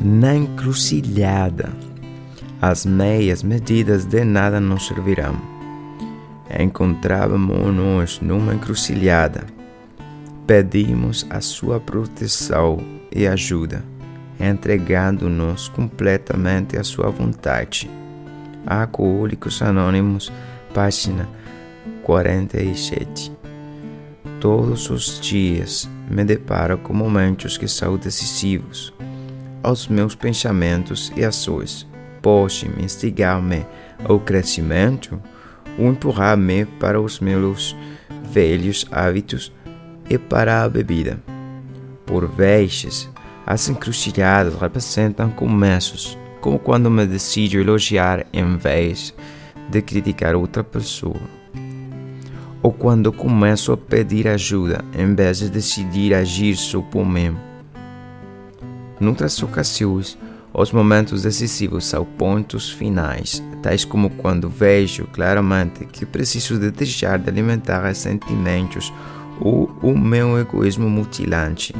na 0.00 0.34
encruzilhada. 0.34 1.70
As 2.60 2.86
meias 2.86 3.42
medidas 3.42 4.04
de 4.04 4.24
nada 4.24 4.60
nos 4.60 4.86
servirão. 4.86 5.36
Encontrávamos-nos 6.58 8.20
numa 8.20 8.54
encruzilhada. 8.54 9.44
Pedimos 10.46 11.26
a 11.28 11.40
sua 11.40 11.80
proteção 11.80 12.78
e 13.12 13.26
ajuda, 13.26 13.84
entregando-nos 14.38 15.68
completamente 15.68 16.78
à 16.78 16.84
sua 16.84 17.10
vontade. 17.10 17.90
Alcoólicos 18.66 19.60
Anônimos, 19.60 20.32
página 20.72 21.28
47. 22.02 23.32
Todos 24.40 24.88
os 24.90 25.20
dias 25.20 25.88
me 26.08 26.24
deparo 26.24 26.78
com 26.78 26.94
momentos 26.94 27.58
que 27.58 27.66
são 27.66 27.96
decisivos 27.96 28.95
aos 29.66 29.88
meus 29.88 30.14
pensamentos 30.14 31.12
e 31.16 31.24
ações. 31.24 31.84
Pode 32.22 32.68
me 32.68 32.84
instigar-me 32.84 33.66
ao 34.04 34.20
crescimento 34.20 35.20
ou 35.76 35.88
empurrar-me 35.88 36.64
para 36.64 37.00
os 37.00 37.18
meus 37.18 37.76
velhos 38.30 38.86
hábitos 38.92 39.52
e 40.08 40.16
para 40.16 40.62
a 40.62 40.68
bebida. 40.68 41.18
Por 42.06 42.28
vezes, 42.28 43.10
as 43.44 43.68
encruzilhadas 43.68 44.54
representam 44.54 45.30
começos, 45.30 46.16
como 46.40 46.60
quando 46.60 46.88
me 46.88 47.04
decido 47.04 47.58
elogiar 47.58 48.24
em 48.32 48.56
vez 48.56 49.12
de 49.68 49.82
criticar 49.82 50.36
outra 50.36 50.62
pessoa. 50.62 51.20
Ou 52.62 52.72
quando 52.72 53.12
começo 53.12 53.72
a 53.72 53.76
pedir 53.76 54.28
ajuda 54.28 54.84
em 54.96 55.12
vez 55.12 55.40
de 55.40 55.50
decidir 55.50 56.14
agir 56.14 56.56
só 56.56 56.80
por 56.80 57.04
mim. 57.04 57.45
Noutras 58.98 59.42
ocasiões, 59.42 60.18
os 60.54 60.72
momentos 60.72 61.22
decisivos 61.22 61.84
são 61.84 62.02
pontos 62.02 62.70
finais, 62.70 63.42
tais 63.62 63.84
como 63.84 64.08
quando 64.08 64.48
vejo 64.48 65.06
claramente 65.08 65.84
que 65.84 66.06
preciso 66.06 66.58
de 66.58 66.70
deixar 66.70 67.18
de 67.18 67.28
alimentar 67.28 67.94
sentimentos 67.94 68.90
ou 69.38 69.70
o 69.82 69.94
meu 69.96 70.38
egoísmo 70.38 70.88
mutilante. 70.88 71.74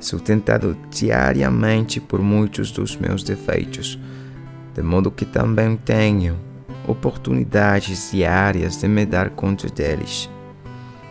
Sou 0.00 0.18
tentado 0.18 0.74
diariamente 0.90 2.00
por 2.00 2.20
muitos 2.20 2.70
dos 2.70 2.96
meus 2.96 3.22
defeitos, 3.22 3.98
de 4.74 4.82
modo 4.82 5.10
que 5.10 5.26
também 5.26 5.76
tenho 5.76 6.38
oportunidades 6.88 8.12
diárias 8.12 8.78
de 8.78 8.88
me 8.88 9.04
dar 9.04 9.28
conta 9.28 9.68
deles. 9.68 10.30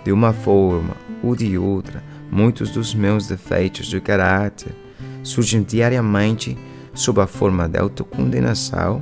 De 0.04 0.12
uma 0.12 0.34
forma 0.34 0.96
ou 1.24 1.36
de 1.36 1.56
outra, 1.56 2.04
muitos 2.32 2.72
dos 2.72 2.96
meus 2.96 3.28
defeitos 3.28 3.86
de 3.86 4.02
caráter 4.02 4.83
surgem 5.24 5.64
diariamente 5.64 6.58
sob 6.94 7.22
a 7.22 7.28
forma 7.28 7.68
de 7.68 7.80
autocondenação, 7.80 9.02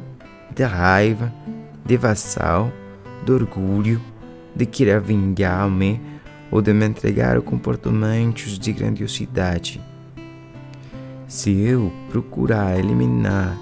de 0.56 0.64
raiva, 0.64 1.34
de 1.86 1.98
vassal, 1.98 2.72
de 3.26 3.32
orgulho, 3.32 4.02
de 4.56 4.66
querer 4.66 5.02
vingar-me 5.02 6.00
ou 6.50 6.62
de 6.62 6.74
me 6.74 6.86
entregar 6.86 7.38
a 7.38 7.42
comportamentos 7.42 8.60
de 8.60 8.72
grandiosidade. 8.72 9.82
Se 11.28 11.50
eu 11.50 11.92
procurar 12.10 12.78
eliminar 12.78 13.58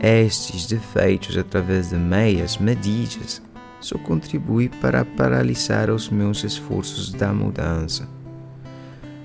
estes 0.00 0.66
defeitos 0.66 1.36
através 1.36 1.90
de 1.90 1.96
meias 1.96 2.56
medidas, 2.56 3.42
só 3.80 3.98
contribui 3.98 4.68
para 4.68 5.04
paralisar 5.04 5.90
os 5.90 6.08
meus 6.08 6.44
esforços 6.44 7.12
da 7.12 7.32
mudança. 7.32 8.08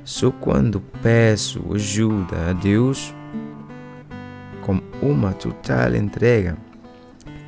Só 0.06 0.30
quando 0.30 0.80
peço 1.02 1.74
ajuda 1.74 2.52
a 2.52 2.54
Deus 2.54 3.12
com 4.62 4.80
uma 5.02 5.34
total 5.34 5.96
entrega 5.96 6.56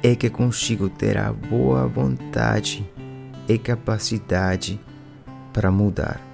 é 0.01 0.15
que 0.15 0.27
consigo 0.27 0.89
ter 0.89 1.19
a 1.19 1.31
boa 1.31 1.87
vontade 1.87 2.83
e 3.47 3.59
capacidade 3.59 4.79
para 5.53 5.69
mudar. 5.69 6.26